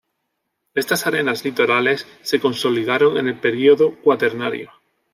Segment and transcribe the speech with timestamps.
[0.73, 4.71] Estas arenas litorales se consolidaron en el período Cuaternario.